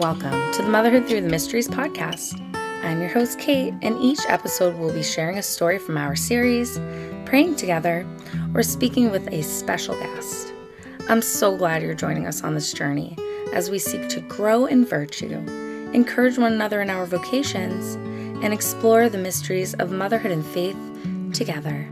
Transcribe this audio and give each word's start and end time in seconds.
welcome 0.00 0.50
to 0.50 0.62
the 0.62 0.68
Motherhood 0.70 1.06
Through 1.06 1.20
the 1.20 1.28
Mysteries 1.28 1.68
podcast. 1.68 2.40
I'm 2.82 3.00
your 3.00 3.10
host, 3.10 3.38
Kate, 3.38 3.74
and 3.82 3.98
each 4.00 4.20
episode 4.28 4.74
we'll 4.76 4.94
be 4.94 5.02
sharing 5.02 5.36
a 5.36 5.42
story 5.42 5.78
from 5.78 5.98
our 5.98 6.16
series, 6.16 6.80
praying 7.26 7.56
together, 7.56 8.06
or 8.54 8.62
speaking 8.62 9.10
with 9.10 9.30
a 9.30 9.42
special 9.42 9.94
guest. 10.00 10.54
I'm 11.10 11.20
so 11.20 11.54
glad 11.54 11.82
you're 11.82 11.92
joining 11.92 12.26
us 12.26 12.42
on 12.42 12.54
this 12.54 12.72
journey 12.72 13.14
as 13.52 13.68
we 13.68 13.78
seek 13.78 14.08
to 14.08 14.20
grow 14.20 14.64
in 14.64 14.86
virtue, 14.86 15.34
encourage 15.92 16.38
one 16.38 16.54
another 16.54 16.80
in 16.80 16.88
our 16.88 17.04
vocations, 17.04 17.96
and 18.42 18.54
explore 18.54 19.10
the 19.10 19.18
mysteries 19.18 19.74
of 19.74 19.92
motherhood 19.92 20.32
and 20.32 20.46
faith 20.46 20.78
together. 21.34 21.86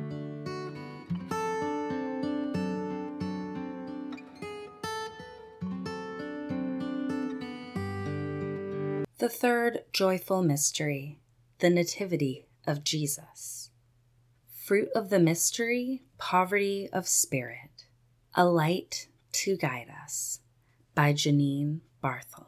The 9.28 9.34
third 9.34 9.84
joyful 9.92 10.42
mystery, 10.42 11.20
the 11.58 11.68
Nativity 11.68 12.48
of 12.66 12.82
Jesus. 12.82 13.68
Fruit 14.54 14.88
of 14.94 15.10
the 15.10 15.18
mystery, 15.18 16.04
poverty 16.16 16.88
of 16.94 17.06
spirit, 17.06 17.84
a 18.34 18.46
light 18.46 19.08
to 19.32 19.58
guide 19.58 19.88
us, 20.02 20.40
by 20.94 21.12
Janine 21.12 21.80
Barthel. 22.02 22.46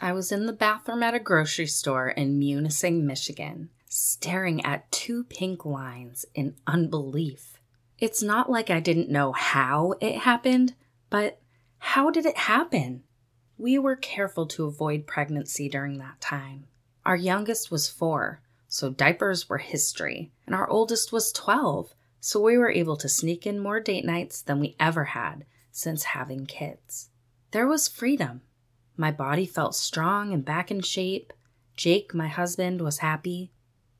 I 0.00 0.12
was 0.12 0.32
in 0.32 0.46
the 0.46 0.52
bathroom 0.52 1.04
at 1.04 1.14
a 1.14 1.20
grocery 1.20 1.68
store 1.68 2.08
in 2.08 2.40
Munising, 2.40 3.02
Michigan, 3.02 3.70
staring 3.88 4.64
at 4.64 4.90
two 4.90 5.22
pink 5.22 5.64
lines 5.64 6.24
in 6.34 6.56
unbelief. 6.66 7.60
It's 8.00 8.20
not 8.20 8.50
like 8.50 8.68
I 8.68 8.80
didn't 8.80 9.10
know 9.10 9.30
how 9.30 9.94
it 10.00 10.16
happened, 10.16 10.74
but 11.08 11.40
how 11.78 12.10
did 12.10 12.26
it 12.26 12.36
happen? 12.36 13.04
We 13.58 13.76
were 13.76 13.96
careful 13.96 14.46
to 14.46 14.66
avoid 14.66 15.08
pregnancy 15.08 15.68
during 15.68 15.98
that 15.98 16.20
time. 16.20 16.68
Our 17.04 17.16
youngest 17.16 17.72
was 17.72 17.88
four, 17.88 18.40
so 18.68 18.88
diapers 18.88 19.48
were 19.48 19.58
history, 19.58 20.30
and 20.46 20.54
our 20.54 20.70
oldest 20.70 21.10
was 21.10 21.32
12, 21.32 21.92
so 22.20 22.40
we 22.40 22.56
were 22.56 22.70
able 22.70 22.96
to 22.96 23.08
sneak 23.08 23.48
in 23.48 23.58
more 23.58 23.80
date 23.80 24.04
nights 24.04 24.42
than 24.42 24.60
we 24.60 24.76
ever 24.78 25.06
had 25.06 25.44
since 25.72 26.04
having 26.04 26.46
kids. 26.46 27.10
There 27.50 27.66
was 27.66 27.88
freedom. 27.88 28.42
My 28.96 29.10
body 29.10 29.44
felt 29.44 29.74
strong 29.74 30.32
and 30.32 30.44
back 30.44 30.70
in 30.70 30.80
shape. 30.80 31.32
Jake, 31.76 32.14
my 32.14 32.28
husband, 32.28 32.80
was 32.80 32.98
happy. 32.98 33.50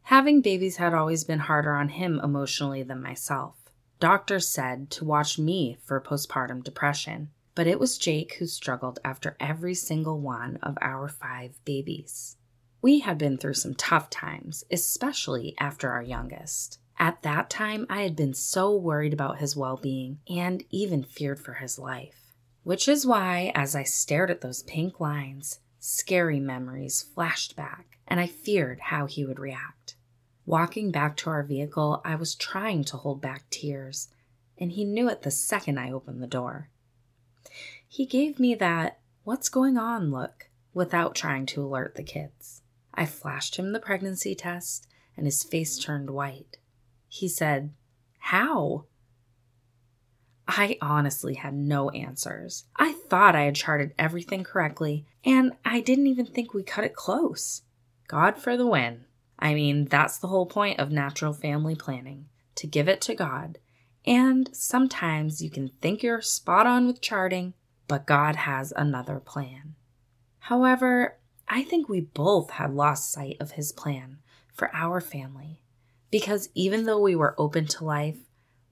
Having 0.03 0.43
babies 0.43 0.77
had 0.77 0.95
always 0.95 1.25
been 1.25 1.41
harder 1.41 1.75
on 1.75 1.89
him 1.89 2.21
emotionally 2.23 2.85
than 2.85 3.03
myself. 3.03 3.57
Doctors 3.99 4.47
said 4.47 4.89
to 4.93 5.05
watch 5.05 5.37
me 5.37 5.79
for 5.83 6.01
postpartum 6.01 6.63
depression 6.63 7.31
but 7.59 7.67
it 7.67 7.81
was 7.81 7.99
Jake 7.99 8.35
who 8.35 8.47
struggled 8.47 9.01
after 9.05 9.37
every 9.41 9.75
single 9.75 10.21
one 10.21 10.61
of 10.63 10.79
our 10.81 11.09
five 11.09 11.59
babies. 11.65 12.37
We 12.81 13.01
had 13.01 13.19
been 13.19 13.37
through 13.37 13.55
some 13.55 13.75
tough 13.75 14.11
times, 14.11 14.63
especially 14.71 15.57
after 15.59 15.91
our 15.91 16.01
youngest. 16.01 16.79
At 17.01 17.23
that 17.23 17.51
time, 17.51 17.85
I 17.91 18.03
had 18.03 18.15
been 18.15 18.33
so 18.33 18.77
worried 18.77 19.13
about 19.13 19.41
his 19.41 19.57
well 19.57 19.77
being 19.77 20.21
and 20.29 20.63
even 20.71 21.03
feared 21.03 21.41
for 21.41 21.55
his 21.55 21.81
life. 21.81 22.37
Which 22.63 22.87
is 22.87 23.05
why, 23.05 23.51
as 23.57 23.75
I 23.75 23.83
stared 23.83 24.31
at 24.31 24.41
those 24.41 24.63
pink 24.63 25.01
lines, 25.01 25.59
scary 25.81 26.39
memories 26.39 27.03
flashed 27.03 27.57
back, 27.57 27.99
and 28.07 28.21
I 28.21 28.29
feared 28.29 28.79
how 28.79 29.07
he 29.07 29.25
would 29.25 29.41
react. 29.41 29.97
Walking 30.47 30.93
back 30.93 31.17
to 31.17 31.31
our 31.31 31.43
vehicle, 31.43 32.03
I 32.05 32.15
was 32.15 32.37
trying 32.37 32.85
to 32.85 32.99
hold 32.99 33.21
back 33.21 33.51
tears, 33.51 34.11
and 34.59 34.71
he 34.71 34.85
knew 34.85 35.09
it 35.09 35.23
the 35.23 35.33
second 35.33 35.79
I 35.79 35.91
opened 35.91 36.23
the 36.23 36.29
door. 36.29 36.71
He 37.87 38.07
gave 38.07 38.39
me 38.39 38.55
that, 38.57 38.99
what's 39.25 39.49
going 39.49 39.77
on 39.77 40.11
look 40.11 40.49
without 40.75 41.15
trying 41.15 41.47
to 41.47 41.63
alert 41.63 41.95
the 41.95 42.03
kids. 42.03 42.63
I 42.95 43.07
flashed 43.07 43.57
him 43.57 43.73
the 43.73 43.81
pregnancy 43.81 44.35
test, 44.35 44.87
and 45.17 45.27
his 45.27 45.43
face 45.43 45.79
turned 45.79 46.11
white. 46.11 46.59
He 47.09 47.29
said, 47.29 47.73
How? 48.19 48.85
I 50.47 50.79
honestly 50.81 51.35
had 51.35 51.55
no 51.55 51.91
answers. 51.91 52.65
I 52.77 52.93
thought 52.93 53.37
I 53.37 53.43
had 53.43 53.55
charted 53.55 53.93
everything 53.99 54.45
correctly, 54.45 55.05
and 55.25 55.53
I 55.65 55.81
didn't 55.81 56.07
even 56.07 56.27
think 56.27 56.55
we 56.55 56.63
cut 56.63 56.85
it 56.85 56.95
close. 56.95 57.63
God 58.07 58.39
for 58.39 58.57
the 58.57 58.67
win. 58.67 59.05
I 59.39 59.55
mean, 59.55 59.85
that's 59.85 60.19
the 60.19 60.29
whole 60.29 60.47
point 60.47 60.81
of 60.81 60.91
natural 60.91 61.33
family 61.33 61.75
planning 61.75 62.27
to 62.57 62.67
give 62.67 62.89
it 62.89 63.01
to 63.03 63.15
God. 63.15 63.59
And 64.07 64.49
sometimes 64.53 65.43
you 65.43 65.51
can 65.51 65.69
think 65.81 66.03
you're 66.03 66.23
spot 66.23 66.67
on 66.67 66.87
with 66.87 67.01
charting, 67.01 67.55
but 67.87 68.07
God 68.07 68.37
has 68.37 68.73
another 68.77 69.21
plan. 69.21 69.75
However, 70.39 71.19
I 71.49 71.63
think 71.63 71.89
we 71.89 72.01
both 72.01 72.51
had 72.51 72.75
lost 72.75 73.13
sight 73.13 73.37
of 73.41 73.53
His 73.53 73.73
plan 73.73 74.19
for 74.53 74.75
our 74.75 75.01
family 75.01 75.63
because 76.11 76.49
even 76.55 76.85
though 76.85 77.01
we 77.01 77.15
were 77.15 77.35
open 77.39 77.67
to 77.67 77.85
life, 77.85 78.19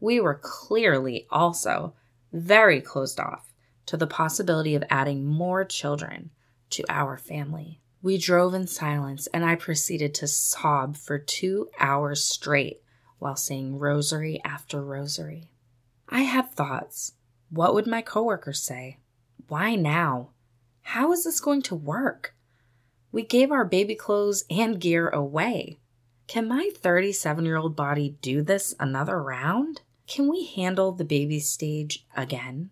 we 0.00 0.20
were 0.20 0.40
clearly 0.42 1.26
also 1.30 1.94
very 2.32 2.80
closed 2.80 3.20
off 3.20 3.54
to 3.86 3.96
the 3.96 4.06
possibility 4.06 4.74
of 4.74 4.84
adding 4.90 5.24
more 5.24 5.64
children 5.64 6.30
to 6.70 6.84
our 6.88 7.16
family. 7.16 7.80
We 8.02 8.18
drove 8.18 8.54
in 8.54 8.66
silence, 8.66 9.26
and 9.28 9.44
I 9.44 9.54
proceeded 9.54 10.14
to 10.16 10.26
sob 10.26 10.96
for 10.96 11.18
two 11.18 11.68
hours 11.78 12.24
straight 12.24 12.80
while 13.18 13.36
saying 13.36 13.78
rosary 13.78 14.40
after 14.44 14.82
rosary. 14.82 15.50
I 16.08 16.22
had 16.22 16.52
thoughts. 16.52 17.12
What 17.50 17.74
would 17.74 17.86
my 17.86 18.02
coworkers 18.02 18.62
say? 18.62 18.98
Why 19.48 19.74
now? 19.74 20.30
How 20.82 21.12
is 21.12 21.24
this 21.24 21.40
going 21.40 21.62
to 21.62 21.74
work? 21.74 22.34
We 23.12 23.22
gave 23.22 23.50
our 23.50 23.64
baby 23.64 23.94
clothes 23.94 24.44
and 24.50 24.80
gear 24.80 25.08
away. 25.08 25.78
Can 26.26 26.48
my 26.48 26.70
37 26.76 27.44
year 27.44 27.56
old 27.56 27.76
body 27.76 28.16
do 28.20 28.42
this 28.42 28.74
another 28.78 29.22
round? 29.22 29.82
Can 30.06 30.28
we 30.28 30.46
handle 30.46 30.92
the 30.92 31.04
baby 31.04 31.40
stage 31.40 32.06
again? 32.16 32.70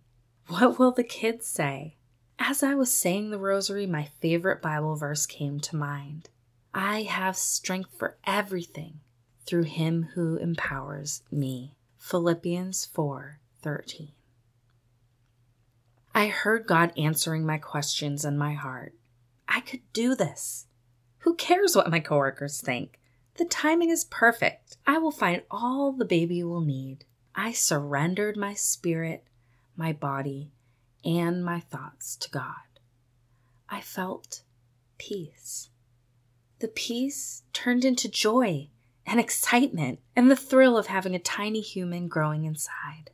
What 0.49 0.79
will 0.79 0.93
the 0.93 1.05
kids 1.05 1.47
say? 1.47 1.97
As 2.39 2.63
I 2.63 2.75
was 2.75 2.93
saying 2.93 3.31
the 3.31 3.39
rosary, 3.39 3.87
my 3.87 4.11
favorite 4.21 4.61
Bible 4.61 4.97
verse 4.97 5.25
came 5.25 5.61
to 5.61 5.77
mind. 5.77 6.29
I 6.75 7.03
have 7.03 7.37
strength 7.37 7.97
for 7.97 8.19
everything 8.25 9.01
through 9.47 9.65
him 9.65 10.11
who 10.15 10.37
empowers 10.37 11.23
me. 11.31 11.77
Philippians 11.99 12.85
4 12.87 13.41
13. 13.63 14.13
I 16.15 16.29
heard 16.29 16.67
God 16.67 16.93
answering 16.97 17.45
my 17.45 17.59
questions 17.59 18.25
in 18.25 18.37
my 18.37 18.53
heart. 18.53 18.95
I 19.49 19.61
could 19.61 19.81
do 19.93 20.15
this. 20.15 20.67
Who 21.19 21.35
cares 21.35 21.75
what 21.75 21.91
my 21.91 22.01
coworkers 22.01 22.61
think? 22.61 23.01
The 23.37 23.45
timing 23.47 23.91
is 23.91 24.05
perfect. 24.05 24.77
I 24.87 24.99
will 24.99 25.11
find 25.11 25.43
all 25.51 25.93
the 25.93 26.05
baby 26.05 26.45
will 26.45 26.61
need. 26.61 27.05
I 27.35 27.53
surrendered 27.53 28.37
my 28.37 28.55
spirit, 28.55 29.25
my 29.77 29.93
body, 29.93 30.53
and 31.05 31.45
my 31.45 31.61
thoughts 31.61 32.17
to 32.17 32.31
God. 32.31 32.79
I 33.69 33.81
felt 33.81 34.43
peace. 34.99 35.71
The 36.61 36.69
peace 36.69 37.43
turned 37.53 37.85
into 37.85 38.09
joy 38.09 38.69
and 39.07 39.21
excitement 39.21 40.01
and 40.17 40.31
the 40.31 40.37
thrill 40.37 40.77
of 40.77 40.87
having 40.87 41.15
a 41.15 41.19
tiny 41.19 41.61
human 41.61 42.09
growing 42.09 42.45
inside. 42.45 43.11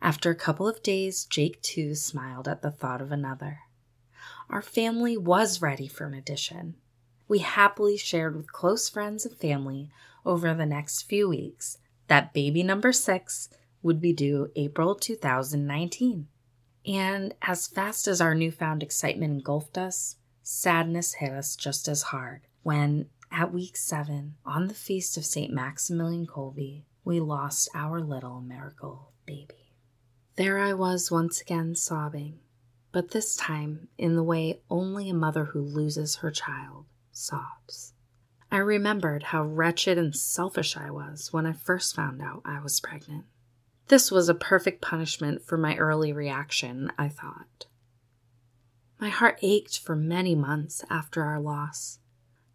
After 0.00 0.30
a 0.30 0.36
couple 0.36 0.68
of 0.68 0.82
days, 0.82 1.24
Jake 1.24 1.62
too 1.62 1.94
smiled 1.94 2.48
at 2.48 2.62
the 2.62 2.70
thought 2.70 3.00
of 3.00 3.12
another. 3.12 3.60
Our 4.50 4.62
family 4.62 5.16
was 5.16 5.62
ready 5.62 5.88
for 5.88 6.04
an 6.04 6.14
addition. 6.14 6.76
We 7.28 7.38
happily 7.38 7.96
shared 7.96 8.36
with 8.36 8.52
close 8.52 8.88
friends 8.88 9.24
and 9.24 9.36
family 9.36 9.90
over 10.26 10.52
the 10.52 10.66
next 10.66 11.02
few 11.02 11.28
weeks 11.28 11.78
that 12.08 12.34
baby 12.34 12.62
number 12.62 12.92
six 12.92 13.48
would 13.82 14.00
be 14.00 14.12
due 14.12 14.50
April 14.54 14.94
2019. 14.94 16.28
And 16.84 17.34
as 17.42 17.66
fast 17.66 18.06
as 18.06 18.20
our 18.20 18.34
newfound 18.34 18.82
excitement 18.82 19.32
engulfed 19.32 19.78
us, 19.78 20.16
sadness 20.42 21.14
hit 21.14 21.32
us 21.32 21.56
just 21.56 21.88
as 21.88 22.02
hard 22.02 22.42
when, 22.62 23.06
at 23.32 23.52
week 23.52 23.76
seven, 23.76 24.36
on 24.44 24.68
the 24.68 24.74
feast 24.74 25.16
of 25.16 25.24
St. 25.24 25.52
Maximilian 25.52 26.26
Kolbe, 26.26 26.84
we 27.04 27.18
lost 27.18 27.68
our 27.74 28.00
little 28.00 28.40
miracle 28.40 29.12
baby. 29.26 29.74
There 30.36 30.58
I 30.58 30.74
was 30.74 31.10
once 31.10 31.40
again 31.40 31.74
sobbing, 31.74 32.40
but 32.92 33.10
this 33.10 33.34
time 33.34 33.88
in 33.96 34.16
the 34.16 34.22
way 34.22 34.60
only 34.70 35.08
a 35.08 35.14
mother 35.14 35.46
who 35.46 35.60
loses 35.62 36.16
her 36.16 36.30
child 36.30 36.86
sobs. 37.10 37.94
I 38.50 38.58
remembered 38.58 39.24
how 39.24 39.44
wretched 39.44 39.96
and 39.96 40.14
selfish 40.14 40.76
I 40.76 40.90
was 40.90 41.32
when 41.32 41.46
I 41.46 41.52
first 41.52 41.96
found 41.96 42.20
out 42.20 42.42
I 42.44 42.60
was 42.60 42.80
pregnant. 42.80 43.24
This 43.88 44.10
was 44.10 44.28
a 44.28 44.34
perfect 44.34 44.82
punishment 44.82 45.42
for 45.44 45.56
my 45.56 45.76
early 45.76 46.12
reaction, 46.12 46.92
I 46.98 47.08
thought. 47.08 47.66
My 49.00 49.08
heart 49.08 49.38
ached 49.42 49.78
for 49.78 49.96
many 49.96 50.34
months 50.34 50.84
after 50.88 51.22
our 51.22 51.40
loss. 51.40 51.98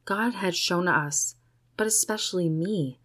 God 0.08 0.34
had 0.34 0.56
shown 0.56 0.88
us, 0.88 1.36
but 1.76 1.86
especially 1.86 2.50
me, 2.50 3.00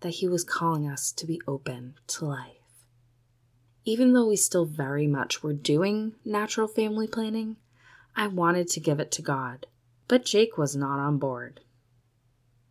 that 0.00 0.16
He 0.16 0.26
was 0.26 0.42
calling 0.42 0.88
us 0.88 1.12
to 1.12 1.24
be 1.24 1.40
open 1.46 1.94
to 2.08 2.24
life 2.24 2.56
even 3.86 4.12
though 4.12 4.26
we 4.26 4.36
still 4.36 4.64
very 4.64 5.06
much 5.06 5.44
were 5.44 5.52
doing 5.52 6.12
natural 6.24 6.66
family 6.66 7.06
planning, 7.06 7.56
I 8.16 8.26
wanted 8.26 8.66
to 8.70 8.80
give 8.80 8.98
it 8.98 9.12
to 9.12 9.22
God, 9.22 9.66
but 10.08 10.24
Jake 10.24 10.58
was 10.58 10.74
not 10.74 10.98
on 10.98 11.18
board. 11.18 11.60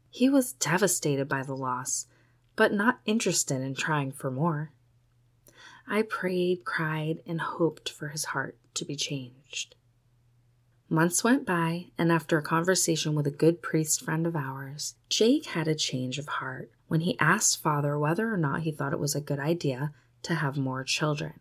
He 0.10 0.28
was 0.28 0.54
devastated 0.54 1.30
by 1.30 1.44
the 1.44 1.56
loss, 1.56 2.08
but 2.58 2.74
not 2.74 3.00
interested 3.06 3.62
in 3.62 3.76
trying 3.76 4.12
for 4.12 4.30
more. 4.30 4.72
I 5.88 6.02
prayed, 6.02 6.66
cried, 6.66 7.20
and 7.26 7.40
hoped 7.40 7.90
for 7.90 8.10
his 8.10 8.26
heart 8.26 8.58
to 8.74 8.84
be 8.84 8.98
changed. 8.98 9.76
Months 10.90 11.24
went 11.24 11.48
by, 11.48 11.88
and 11.98 12.12
after 12.12 12.38
a 12.38 12.44
conversation 12.44 13.16
with 13.16 13.26
a 13.26 13.32
good 13.32 13.64
priest 13.64 14.04
friend 14.04 14.28
of 14.28 14.36
ours, 14.36 14.96
Jake 15.10 15.48
had 15.48 15.68
a 15.68 15.74
change 15.74 16.20
of 16.20 16.28
heart 16.28 16.70
when 16.88 17.02
he 17.02 17.20
asked 17.20 17.64
Father 17.64 17.98
whether 17.98 18.32
or 18.32 18.38
not 18.38 18.62
he 18.62 18.72
thought 18.72 18.94
it 18.94 19.00
was 19.00 19.16
a 19.16 19.22
good 19.22 19.40
idea 19.40 19.92
to 20.22 20.36
have 20.36 20.58
more 20.58 20.84
children. 20.84 21.40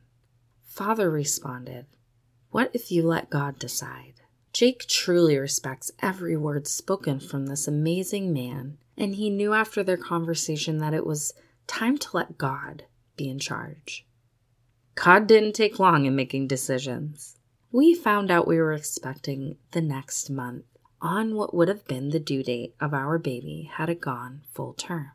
Father 0.64 1.10
responded, 1.10 1.84
What 2.50 2.70
if 2.72 2.90
you 2.90 3.02
let 3.02 3.28
God 3.28 3.58
decide? 3.58 4.14
Jake 4.54 4.86
truly 4.86 5.36
respects 5.36 5.90
every 6.00 6.36
word 6.36 6.66
spoken 6.66 7.20
from 7.20 7.46
this 7.46 7.68
amazing 7.68 8.32
man, 8.32 8.78
and 8.96 9.16
he 9.16 9.28
knew 9.28 9.52
after 9.52 9.82
their 9.82 9.98
conversation 9.98 10.78
that 10.78 10.94
it 10.94 11.04
was 11.04 11.34
time 11.66 11.98
to 11.98 12.08
let 12.16 12.38
God 12.38 12.84
be 13.16 13.28
in 13.28 13.38
charge. 13.38 14.06
God 14.94 15.26
didn't 15.26 15.52
take 15.52 15.78
long 15.78 16.06
in 16.06 16.16
making 16.16 16.46
decisions. 16.46 17.36
We 17.74 17.92
found 17.92 18.30
out 18.30 18.46
we 18.46 18.58
were 18.58 18.72
expecting 18.72 19.56
the 19.72 19.80
next 19.80 20.30
month 20.30 20.66
on 21.00 21.34
what 21.34 21.52
would 21.52 21.66
have 21.66 21.84
been 21.88 22.10
the 22.10 22.20
due 22.20 22.44
date 22.44 22.76
of 22.80 22.94
our 22.94 23.18
baby 23.18 23.68
had 23.68 23.90
it 23.90 24.00
gone 24.00 24.42
full 24.52 24.74
term. 24.74 25.10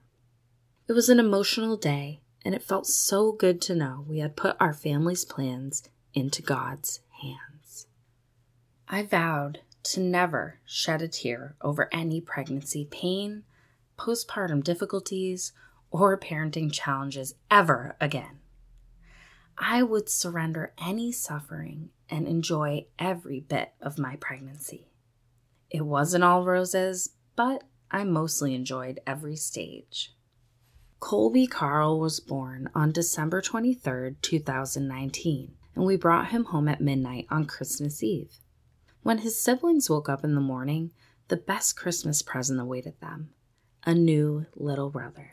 It 0.85 0.91
was 0.91 1.07
an 1.07 1.21
emotional 1.21 1.77
day, 1.77 2.19
and 2.43 2.53
it 2.53 2.61
felt 2.61 2.85
so 2.85 3.31
good 3.31 3.61
to 3.61 3.75
know 3.75 4.03
we 4.05 4.19
had 4.19 4.35
put 4.35 4.57
our 4.59 4.73
family's 4.73 5.23
plans 5.23 5.87
into 6.13 6.41
God's 6.41 6.99
hands. 7.21 7.87
I 8.89 9.03
vowed 9.03 9.61
to 9.83 10.01
never 10.01 10.59
shed 10.65 11.01
a 11.01 11.07
tear 11.07 11.55
over 11.61 11.87
any 11.93 12.19
pregnancy 12.19 12.83
pain, 12.91 13.43
postpartum 13.97 14.65
difficulties, 14.65 15.53
or 15.91 16.19
parenting 16.19 16.73
challenges 16.73 17.35
ever 17.49 17.95
again. 18.01 18.38
I 19.59 19.83
would 19.83 20.07
surrender 20.07 20.73
any 20.77 21.11
suffering 21.11 21.89
and 22.09 22.27
enjoy 22.27 22.85
every 22.97 23.41
bit 23.41 23.73
of 23.81 23.99
my 23.99 24.15
pregnancy. 24.15 24.87
It 25.69 25.85
wasn't 25.85 26.23
all 26.23 26.45
roses, 26.45 27.11
but 27.35 27.65
I 27.91 28.05
mostly 28.05 28.55
enjoyed 28.55 29.01
every 29.05 29.35
stage. 29.35 30.13
Colby 30.99 31.45
Carl 31.45 31.99
was 31.99 32.19
born 32.19 32.69
on 32.73 32.91
December 32.91 33.41
23, 33.41 34.15
2019, 34.21 35.53
and 35.75 35.85
we 35.85 35.97
brought 35.97 36.29
him 36.29 36.45
home 36.45 36.67
at 36.67 36.81
midnight 36.81 37.27
on 37.29 37.45
Christmas 37.45 38.01
Eve. 38.01 38.37
When 39.03 39.19
his 39.19 39.39
siblings 39.39 39.89
woke 39.89 40.09
up 40.09 40.23
in 40.23 40.35
the 40.35 40.41
morning, 40.41 40.91
the 41.27 41.37
best 41.37 41.75
Christmas 41.77 42.21
present 42.21 42.59
awaited 42.59 42.99
them 43.01 43.31
a 43.85 43.93
new 43.93 44.45
little 44.55 44.89
brother. 44.89 45.31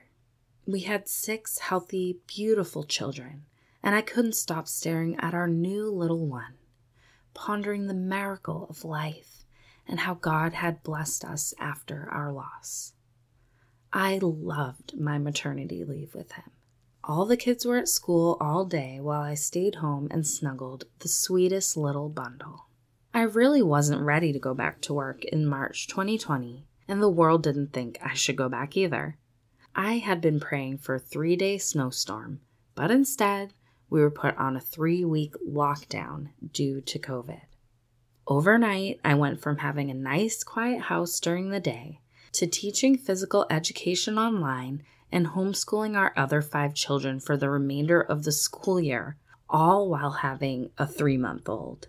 We 0.67 0.81
had 0.81 1.09
six 1.09 1.59
healthy, 1.59 2.21
beautiful 2.27 2.85
children, 2.85 3.45
and 3.87 3.95
I 3.95 4.03
couldn't 4.03 4.35
stop 4.35 4.67
staring 4.67 5.15
at 5.21 5.33
our 5.33 5.47
new 5.47 5.89
little 5.89 6.27
one, 6.27 6.55
pondering 7.35 7.87
the 7.87 7.95
miracle 7.95 8.67
of 8.69 8.85
life 8.85 9.45
and 9.87 10.01
how 10.01 10.15
God 10.15 10.55
had 10.55 10.83
blessed 10.83 11.25
us 11.25 11.55
after 11.61 12.09
our 12.11 12.33
loss. 12.33 12.95
I 13.93 14.19
loved 14.21 14.99
my 14.99 15.19
maternity 15.19 15.85
leave 15.85 16.17
with 16.17 16.33
him. 16.33 16.51
All 17.05 17.27
the 17.27 17.37
kids 17.37 17.65
were 17.65 17.77
at 17.77 17.89
school 17.89 18.37
all 18.41 18.65
day 18.65 18.99
while 19.01 19.21
I 19.21 19.35
stayed 19.35 19.77
home 19.77 20.09
and 20.11 20.27
snuggled 20.27 20.87
the 20.99 21.09
sweetest 21.09 21.77
little 21.77 22.09
bundle. 22.09 22.67
I 23.15 23.23
really 23.23 23.63
wasn't 23.63 24.03
ready 24.03 24.33
to 24.33 24.41
go 24.41 24.53
back 24.53 24.81
to 24.81 24.95
work 24.95 25.25
in 25.27 25.47
March 25.47 25.87
2020, 25.87 26.67
and 26.89 27.01
the 27.01 27.09
world 27.09 27.45
didn't 27.45 27.73
think 27.73 28.01
I 28.03 28.15
should 28.15 28.37
go 28.37 28.49
back 28.49 28.77
either. 28.77 29.17
I 29.77 29.99
had 29.99 30.21
been 30.21 30.41
praying 30.41 30.79
for 30.79 30.97
a 30.97 30.99
three 30.99 31.37
day 31.37 31.57
snowstorm, 31.57 32.41
but 32.75 32.91
instead, 32.91 33.55
we 33.89 34.01
were 34.01 34.11
put 34.11 34.37
on 34.37 34.57
a 34.57 34.61
three 34.61 35.05
week 35.05 35.35
lockdown 35.47 36.29
due 36.53 36.81
to 36.81 36.99
COVID. 36.99 37.43
Overnight, 38.27 39.01
I 39.05 39.15
went 39.15 39.41
from 39.41 39.59
having 39.59 39.91
a 39.91 39.95
nice, 39.95 40.43
quiet 40.43 40.83
house 40.83 41.21
during 41.21 41.51
the 41.51 41.61
day 41.61 42.01
to 42.33 42.47
teaching 42.47 42.99
physical 42.99 43.47
education 43.49 44.19
online 44.19 44.83
and 45.13 45.29
homeschooling 45.29 45.97
our 45.97 46.13
other 46.17 46.43
five 46.43 46.75
children 46.75 47.21
for 47.21 47.37
the 47.37 47.49
remainder 47.49 48.01
of 48.01 48.25
the 48.25 48.33
school 48.33 48.81
year, 48.81 49.17
all 49.49 49.89
while 49.89 50.11
having 50.11 50.71
a 50.77 50.87
three 50.87 51.17
month 51.17 51.49
old. 51.49 51.89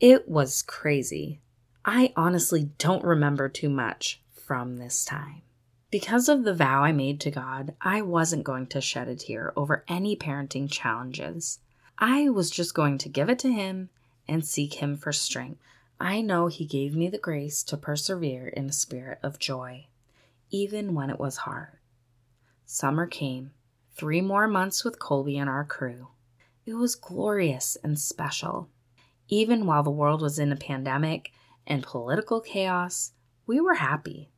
It 0.00 0.28
was 0.28 0.62
crazy. 0.62 1.40
I 1.84 2.12
honestly 2.16 2.70
don't 2.78 3.04
remember 3.04 3.48
too 3.48 3.68
much 3.68 4.22
from 4.32 4.78
this 4.78 5.04
time. 5.04 5.43
Because 5.94 6.28
of 6.28 6.42
the 6.42 6.54
vow 6.54 6.82
I 6.82 6.90
made 6.90 7.20
to 7.20 7.30
God, 7.30 7.76
I 7.80 8.02
wasn't 8.02 8.42
going 8.42 8.66
to 8.66 8.80
shed 8.80 9.06
a 9.06 9.14
tear 9.14 9.52
over 9.54 9.84
any 9.86 10.16
parenting 10.16 10.68
challenges. 10.68 11.60
I 12.00 12.30
was 12.30 12.50
just 12.50 12.74
going 12.74 12.98
to 12.98 13.08
give 13.08 13.30
it 13.30 13.38
to 13.38 13.52
Him 13.52 13.90
and 14.26 14.44
seek 14.44 14.82
Him 14.82 14.96
for 14.96 15.12
strength. 15.12 15.60
I 16.00 16.20
know 16.20 16.48
He 16.48 16.64
gave 16.64 16.96
me 16.96 17.08
the 17.08 17.16
grace 17.16 17.62
to 17.62 17.76
persevere 17.76 18.48
in 18.48 18.66
a 18.66 18.72
spirit 18.72 19.20
of 19.22 19.38
joy, 19.38 19.86
even 20.50 20.94
when 20.94 21.10
it 21.10 21.20
was 21.20 21.36
hard. 21.36 21.78
Summer 22.66 23.06
came, 23.06 23.52
three 23.94 24.20
more 24.20 24.48
months 24.48 24.84
with 24.84 24.98
Colby 24.98 25.38
and 25.38 25.48
our 25.48 25.64
crew. 25.64 26.08
It 26.66 26.74
was 26.74 26.96
glorious 26.96 27.76
and 27.84 28.00
special. 28.00 28.68
Even 29.28 29.64
while 29.64 29.84
the 29.84 29.90
world 29.90 30.22
was 30.22 30.40
in 30.40 30.50
a 30.50 30.56
pandemic 30.56 31.30
and 31.68 31.84
political 31.84 32.40
chaos, 32.40 33.12
we 33.46 33.60
were 33.60 33.74
happy. 33.74 34.32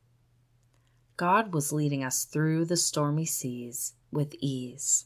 God 1.17 1.51
was 1.51 1.73
leading 1.73 2.03
us 2.03 2.25
through 2.25 2.65
the 2.65 2.77
stormy 2.77 3.25
seas 3.25 3.93
with 4.11 4.35
ease. 4.39 5.05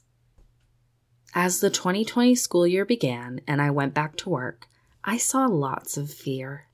As 1.33 1.61
the 1.61 1.69
2020 1.69 2.35
school 2.35 2.67
year 2.67 2.83
began 2.83 3.39
and 3.47 3.61
I 3.61 3.71
went 3.71 3.93
back 3.93 4.17
to 4.17 4.29
work, 4.29 4.67
I 5.05 5.15
saw 5.15 5.45
lots 5.45 5.95
of 5.95 6.11
fear. 6.11 6.67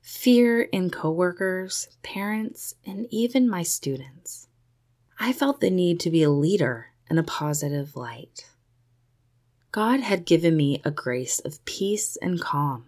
Fear 0.00 0.62
in 0.62 0.88
coworkers, 0.88 1.88
parents, 2.02 2.74
and 2.86 3.06
even 3.10 3.46
my 3.46 3.62
students. 3.62 4.48
I 5.20 5.34
felt 5.34 5.60
the 5.60 5.70
need 5.70 6.00
to 6.00 6.10
be 6.10 6.22
a 6.22 6.30
leader 6.30 6.88
and 7.10 7.18
a 7.18 7.22
positive 7.22 7.94
light. 7.94 8.48
God 9.70 10.00
had 10.00 10.24
given 10.24 10.56
me 10.56 10.80
a 10.82 10.90
grace 10.90 11.40
of 11.40 11.62
peace 11.66 12.16
and 12.22 12.40
calm, 12.40 12.86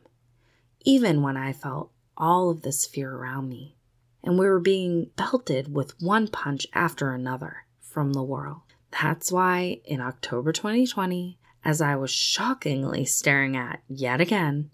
even 0.81 1.21
when 1.21 1.37
I 1.37 1.53
felt 1.53 1.91
all 2.17 2.49
of 2.49 2.63
this 2.63 2.87
fear 2.87 3.15
around 3.15 3.51
me 3.51 3.77
and 4.25 4.39
we 4.39 4.47
were 4.47 4.59
being 4.59 5.11
belted 5.17 5.73
with 5.73 6.01
one 6.01 6.27
punch 6.27 6.67
after 6.73 7.13
another 7.13 7.67
from 7.79 8.15
the 8.15 8.23
world. 8.23 8.63
That's 8.91 9.31
why 9.31 9.81
in 9.85 10.01
October 10.01 10.51
2020, 10.51 11.39
as 11.65 11.83
I 11.83 11.95
was 11.97 12.11
shockingly 12.11 13.05
staring 13.05 13.57
at, 13.57 13.83
yet 13.87 14.21
again, 14.21 14.71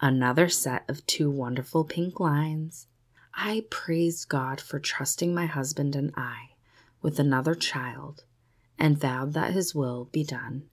another 0.00 0.48
set 0.48 0.84
of 0.88 1.06
two 1.06 1.30
wonderful 1.30 1.84
pink 1.84 2.20
lines, 2.20 2.88
I 3.34 3.64
praised 3.70 4.28
God 4.28 4.60
for 4.60 4.78
trusting 4.78 5.34
my 5.34 5.46
husband 5.46 5.96
and 5.96 6.12
I 6.14 6.50
with 7.00 7.18
another 7.18 7.54
child 7.54 8.24
and 8.78 8.98
vowed 8.98 9.32
that 9.32 9.52
his 9.52 9.74
will 9.74 10.06
be 10.12 10.24
done 10.24 10.64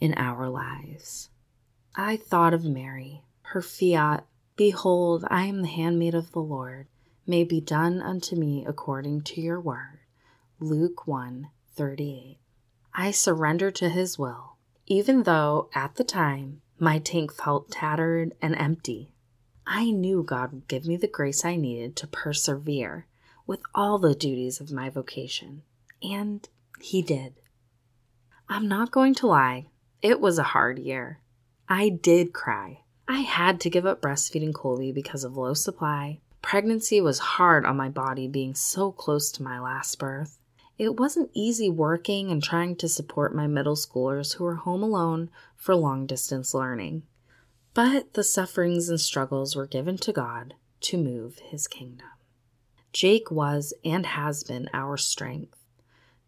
in 0.00 0.14
our 0.14 0.48
lives. 0.48 1.28
I 1.96 2.16
thought 2.16 2.54
of 2.54 2.64
Mary, 2.64 3.24
her 3.42 3.60
fiat, 3.60 4.26
Behold, 4.56 5.24
I 5.28 5.44
am 5.44 5.62
the 5.62 5.68
handmaid 5.68 6.14
of 6.14 6.32
the 6.32 6.40
Lord 6.40 6.86
may 7.26 7.44
be 7.44 7.60
done 7.60 8.00
unto 8.00 8.36
me 8.36 8.64
according 8.66 9.22
to 9.22 9.40
your 9.40 9.60
word. 9.60 10.00
Luke 10.60 11.06
1 11.06 11.48
38. 11.74 12.38
I 12.94 13.10
surrender 13.10 13.70
to 13.72 13.88
his 13.88 14.18
will, 14.18 14.56
even 14.86 15.24
though 15.24 15.68
at 15.74 15.96
the 15.96 16.04
time 16.04 16.60
my 16.78 16.98
tank 16.98 17.32
felt 17.32 17.70
tattered 17.70 18.34
and 18.40 18.54
empty. 18.56 19.12
I 19.66 19.90
knew 19.90 20.22
God 20.22 20.52
would 20.52 20.68
give 20.68 20.86
me 20.86 20.96
the 20.96 21.08
grace 21.08 21.44
I 21.44 21.56
needed 21.56 21.96
to 21.96 22.06
persevere 22.06 23.06
with 23.46 23.60
all 23.74 23.98
the 23.98 24.14
duties 24.14 24.60
of 24.60 24.70
my 24.70 24.90
vocation, 24.90 25.62
and 26.02 26.48
He 26.80 27.02
did. 27.02 27.34
I'm 28.48 28.68
not 28.68 28.90
going 28.90 29.14
to 29.16 29.26
lie, 29.26 29.66
it 30.02 30.20
was 30.20 30.38
a 30.38 30.42
hard 30.42 30.78
year. 30.78 31.20
I 31.68 31.88
did 31.88 32.34
cry. 32.34 32.80
I 33.08 33.20
had 33.20 33.58
to 33.60 33.70
give 33.70 33.86
up 33.86 34.02
breastfeeding 34.02 34.54
Colby 34.54 34.92
because 34.92 35.24
of 35.24 35.36
low 35.36 35.54
supply, 35.54 36.20
Pregnancy 36.44 37.00
was 37.00 37.18
hard 37.20 37.64
on 37.64 37.78
my 37.78 37.88
body 37.88 38.28
being 38.28 38.54
so 38.54 38.92
close 38.92 39.32
to 39.32 39.42
my 39.42 39.58
last 39.58 39.98
birth. 39.98 40.38
It 40.76 41.00
wasn't 41.00 41.30
easy 41.32 41.70
working 41.70 42.30
and 42.30 42.42
trying 42.42 42.76
to 42.76 42.88
support 42.88 43.34
my 43.34 43.46
middle 43.46 43.76
schoolers 43.76 44.34
who 44.34 44.44
were 44.44 44.56
home 44.56 44.82
alone 44.82 45.30
for 45.56 45.74
long 45.74 46.04
distance 46.04 46.52
learning. 46.52 47.04
But 47.72 48.12
the 48.12 48.22
sufferings 48.22 48.90
and 48.90 49.00
struggles 49.00 49.56
were 49.56 49.66
given 49.66 49.96
to 49.96 50.12
God 50.12 50.52
to 50.82 50.98
move 50.98 51.38
his 51.38 51.66
kingdom. 51.66 52.08
Jake 52.92 53.30
was 53.30 53.72
and 53.82 54.04
has 54.04 54.44
been 54.44 54.68
our 54.74 54.98
strength. 54.98 55.56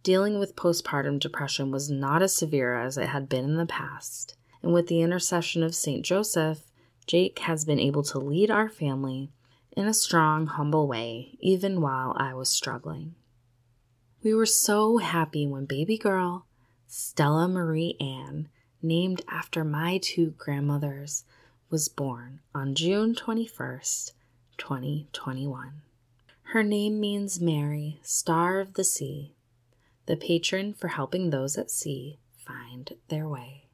Dealing 0.02 0.38
with 0.38 0.56
postpartum 0.56 1.18
depression 1.18 1.70
was 1.70 1.90
not 1.90 2.22
as 2.22 2.34
severe 2.34 2.74
as 2.80 2.96
it 2.96 3.10
had 3.10 3.28
been 3.28 3.44
in 3.44 3.56
the 3.58 3.66
past, 3.66 4.34
and 4.62 4.72
with 4.72 4.86
the 4.86 5.02
intercession 5.02 5.62
of 5.62 5.74
St. 5.74 6.02
Joseph, 6.02 6.62
Jake 7.06 7.40
has 7.40 7.66
been 7.66 7.78
able 7.78 8.02
to 8.04 8.18
lead 8.18 8.50
our 8.50 8.70
family 8.70 9.30
in 9.76 9.86
a 9.86 9.94
strong, 9.94 10.46
humble 10.46 10.88
way, 10.88 11.36
even 11.38 11.82
while 11.82 12.14
I 12.16 12.32
was 12.32 12.48
struggling. 12.48 13.14
We 14.22 14.34
were 14.34 14.46
so 14.46 14.96
happy 14.96 15.46
when 15.46 15.66
baby 15.66 15.98
girl, 15.98 16.46
Stella 16.88 17.46
Marie 17.46 17.96
Ann, 18.00 18.48
named 18.82 19.22
after 19.28 19.62
my 19.62 19.98
two 19.98 20.30
grandmothers, 20.38 21.24
was 21.68 21.88
born 21.88 22.40
on 22.54 22.74
June 22.74 23.14
21st, 23.14 24.12
2021. 24.56 25.82
Her 26.52 26.62
name 26.62 26.98
means 26.98 27.40
Mary, 27.40 28.00
Star 28.02 28.60
of 28.60 28.74
the 28.74 28.84
Sea, 28.84 29.34
the 30.06 30.16
patron 30.16 30.72
for 30.72 30.88
helping 30.88 31.30
those 31.30 31.58
at 31.58 31.70
sea 31.70 32.18
find 32.36 32.94
their 33.08 33.28
way. 33.28 33.64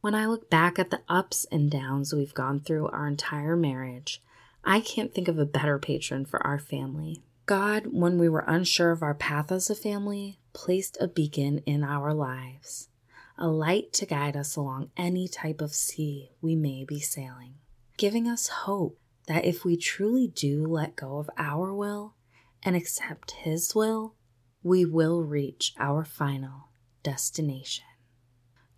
When 0.00 0.14
I 0.14 0.26
look 0.26 0.48
back 0.48 0.78
at 0.78 0.90
the 0.90 1.02
ups 1.08 1.46
and 1.52 1.70
downs 1.70 2.14
we've 2.14 2.34
gone 2.34 2.60
through 2.60 2.88
our 2.88 3.06
entire 3.06 3.56
marriage, 3.56 4.22
I 4.64 4.80
can't 4.80 5.12
think 5.12 5.28
of 5.28 5.38
a 5.38 5.46
better 5.46 5.78
patron 5.78 6.24
for 6.24 6.44
our 6.46 6.58
family. 6.58 7.22
God, 7.46 7.88
when 7.90 8.18
we 8.18 8.28
were 8.28 8.44
unsure 8.46 8.92
of 8.92 9.02
our 9.02 9.14
path 9.14 9.50
as 9.50 9.68
a 9.68 9.74
family, 9.74 10.38
placed 10.52 10.96
a 11.00 11.08
beacon 11.08 11.58
in 11.66 11.82
our 11.82 12.14
lives, 12.14 12.88
a 13.36 13.48
light 13.48 13.92
to 13.94 14.06
guide 14.06 14.36
us 14.36 14.54
along 14.54 14.90
any 14.96 15.26
type 15.26 15.60
of 15.60 15.74
sea 15.74 16.30
we 16.40 16.54
may 16.54 16.84
be 16.84 17.00
sailing, 17.00 17.54
giving 17.96 18.28
us 18.28 18.48
hope 18.48 18.98
that 19.26 19.44
if 19.44 19.64
we 19.64 19.76
truly 19.76 20.28
do 20.28 20.66
let 20.66 20.96
go 20.96 21.18
of 21.18 21.30
our 21.36 21.74
will 21.74 22.14
and 22.62 22.76
accept 22.76 23.32
His 23.32 23.74
will, 23.74 24.14
we 24.62 24.84
will 24.84 25.24
reach 25.24 25.74
our 25.78 26.04
final 26.04 26.68
destination. 27.02 27.84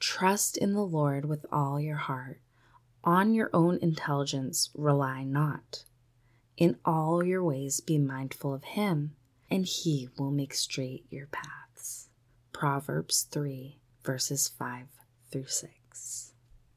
Trust 0.01 0.57
in 0.57 0.73
the 0.73 0.85
Lord 0.85 1.27
with 1.27 1.45
all 1.53 1.79
your 1.79 1.97
heart. 1.97 2.41
On 3.07 3.35
your 3.35 3.51
own 3.53 3.79
intelligence 3.83 4.71
rely 4.75 5.25
not. 5.25 5.85
In 6.57 6.79
all 6.87 7.23
your 7.23 7.45
ways 7.45 7.81
be 7.81 7.99
mindful 7.99 8.55
of 8.55 8.65
Him, 8.65 9.15
and 9.51 9.67
He 9.67 10.09
will 10.17 10.31
make 10.31 10.55
straight 10.55 11.05
your 11.11 11.27
paths. 11.27 12.09
Proverbs 12.55 13.25
3, 13.31 13.79
verses 14.03 14.49
5 14.49 14.87
through 15.31 15.49
6. 15.49 16.33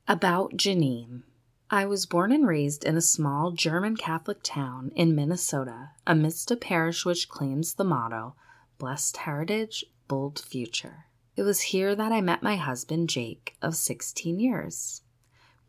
About 0.06 0.58
Janine. 0.58 1.24
I 1.70 1.86
was 1.86 2.06
born 2.06 2.34
and 2.34 2.46
raised 2.46 2.84
in 2.84 2.98
a 2.98 3.02
small 3.02 3.52
German 3.52 3.96
Catholic 3.96 4.40
town 4.44 4.92
in 4.96 5.16
Minnesota 5.16 5.92
amidst 6.06 6.52
a 6.52 6.58
parish 6.58 7.06
which 7.06 7.30
claims 7.30 7.76
the 7.76 7.86
motto 7.86 8.36
Blessed 8.78 9.16
Heritage, 9.18 9.86
Bold 10.10 10.40
Future. 10.40 11.06
It 11.38 11.44
was 11.44 11.62
here 11.62 11.96
that 11.96 12.12
I 12.12 12.20
met 12.20 12.44
my 12.44 12.58
husband, 12.58 13.10
Jake, 13.10 13.56
of 13.62 13.76
16 13.76 14.40
years. 14.40 15.04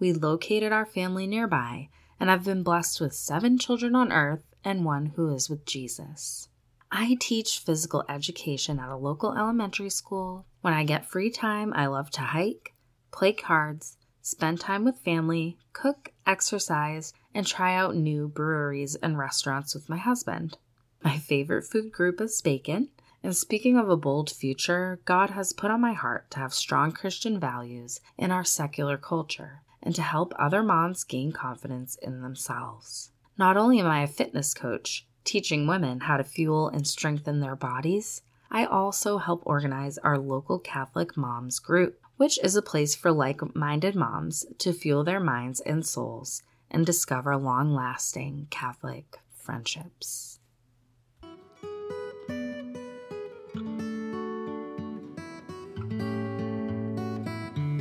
We 0.00 0.12
located 0.12 0.72
our 0.72 0.86
family 0.86 1.26
nearby, 1.26 1.88
and 2.20 2.30
I've 2.30 2.44
been 2.44 2.62
blessed 2.62 3.00
with 3.00 3.14
seven 3.14 3.58
children 3.58 3.96
on 3.96 4.12
earth 4.12 4.44
and 4.64 4.84
one 4.84 5.06
who 5.16 5.34
is 5.34 5.50
with 5.50 5.64
Jesus. 5.66 6.48
I 6.90 7.16
teach 7.20 7.58
physical 7.58 8.04
education 8.08 8.78
at 8.78 8.90
a 8.90 8.96
local 8.96 9.36
elementary 9.36 9.90
school. 9.90 10.46
When 10.60 10.72
I 10.72 10.84
get 10.84 11.10
free 11.10 11.30
time, 11.30 11.72
I 11.74 11.86
love 11.86 12.10
to 12.12 12.20
hike, 12.20 12.74
play 13.10 13.32
cards, 13.32 13.96
spend 14.22 14.60
time 14.60 14.84
with 14.84 14.98
family, 15.00 15.58
cook, 15.72 16.12
exercise, 16.26 17.12
and 17.34 17.44
try 17.44 17.74
out 17.74 17.96
new 17.96 18.28
breweries 18.28 18.94
and 18.94 19.18
restaurants 19.18 19.74
with 19.74 19.88
my 19.88 19.98
husband. 19.98 20.58
My 21.02 21.18
favorite 21.18 21.64
food 21.64 21.90
group 21.90 22.20
is 22.20 22.40
bacon, 22.40 22.90
and 23.22 23.36
speaking 23.36 23.76
of 23.76 23.88
a 23.88 23.96
bold 23.96 24.30
future, 24.30 25.00
God 25.04 25.30
has 25.30 25.52
put 25.52 25.72
on 25.72 25.80
my 25.80 25.92
heart 25.92 26.30
to 26.30 26.38
have 26.38 26.54
strong 26.54 26.92
Christian 26.92 27.40
values 27.40 28.00
in 28.16 28.30
our 28.30 28.44
secular 28.44 28.96
culture 28.96 29.62
and 29.82 29.94
to 29.94 30.02
help 30.02 30.32
other 30.38 30.62
moms 30.62 31.04
gain 31.04 31.32
confidence 31.32 31.96
in 32.02 32.22
themselves. 32.22 33.10
Not 33.36 33.56
only 33.56 33.80
am 33.80 33.86
I 33.86 34.02
a 34.02 34.08
fitness 34.08 34.54
coach, 34.54 35.06
teaching 35.24 35.66
women 35.66 36.00
how 36.00 36.16
to 36.16 36.24
fuel 36.24 36.68
and 36.68 36.86
strengthen 36.86 37.40
their 37.40 37.56
bodies, 37.56 38.22
I 38.50 38.64
also 38.64 39.18
help 39.18 39.42
organize 39.44 39.98
our 39.98 40.18
local 40.18 40.58
Catholic 40.58 41.16
moms 41.16 41.58
group, 41.58 42.00
which 42.16 42.38
is 42.42 42.56
a 42.56 42.62
place 42.62 42.94
for 42.94 43.12
like 43.12 43.54
minded 43.54 43.94
moms 43.94 44.46
to 44.58 44.72
fuel 44.72 45.04
their 45.04 45.20
minds 45.20 45.60
and 45.60 45.86
souls 45.86 46.42
and 46.70 46.84
discover 46.84 47.36
long 47.36 47.74
lasting 47.74 48.46
Catholic 48.50 49.18
friendships. 49.30 50.40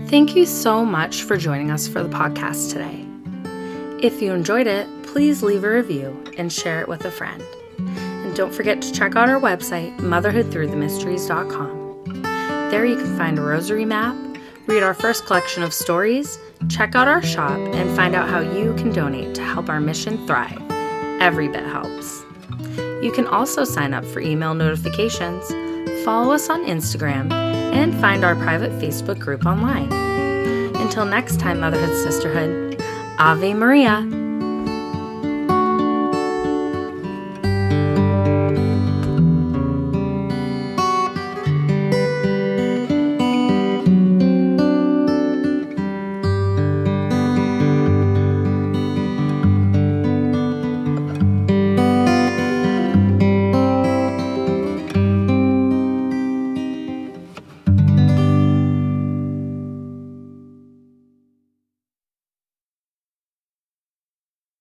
Thank 0.09 0.35
you 0.37 0.45
so 0.45 0.85
much 0.85 1.23
for 1.23 1.35
joining 1.35 1.69
us 1.69 1.85
for 1.85 2.01
the 2.01 2.07
podcast 2.07 2.71
today. 2.71 3.05
If 4.01 4.21
you 4.21 4.31
enjoyed 4.31 4.65
it, 4.65 4.87
please 5.03 5.43
leave 5.43 5.65
a 5.65 5.69
review 5.69 6.17
and 6.37 6.49
share 6.51 6.79
it 6.79 6.87
with 6.87 7.03
a 7.03 7.11
friend. 7.11 7.43
And 7.77 8.33
don't 8.33 8.53
forget 8.53 8.81
to 8.83 8.93
check 8.93 9.17
out 9.17 9.27
our 9.27 9.39
website, 9.39 9.97
motherhoodthroughthemysteries.com. 9.97 12.69
There 12.71 12.85
you 12.85 12.95
can 12.95 13.17
find 13.17 13.37
a 13.37 13.41
rosary 13.41 13.83
map, 13.83 14.15
read 14.65 14.81
our 14.81 14.93
first 14.93 15.25
collection 15.25 15.61
of 15.61 15.73
stories, 15.73 16.39
check 16.69 16.95
out 16.95 17.09
our 17.09 17.21
shop, 17.21 17.59
and 17.59 17.93
find 17.93 18.15
out 18.15 18.29
how 18.29 18.39
you 18.39 18.73
can 18.75 18.93
donate 18.93 19.35
to 19.35 19.43
help 19.43 19.67
our 19.67 19.81
mission 19.81 20.25
thrive. 20.25 20.61
Every 21.19 21.49
bit 21.49 21.65
helps. 21.65 22.23
You 23.03 23.11
can 23.13 23.27
also 23.27 23.65
sign 23.65 23.93
up 23.93 24.05
for 24.05 24.21
email 24.21 24.53
notifications, 24.53 25.45
follow 26.05 26.31
us 26.31 26.49
on 26.49 26.65
Instagram, 26.65 27.46
and 27.73 27.93
find 27.95 28.23
our 28.23 28.35
private 28.35 28.71
Facebook 28.73 29.19
group 29.19 29.45
online. 29.45 29.91
Until 30.77 31.05
next 31.05 31.39
time, 31.39 31.59
Motherhood 31.59 31.95
Sisterhood, 31.97 32.81
Ave 33.19 33.53
Maria. 33.53 34.16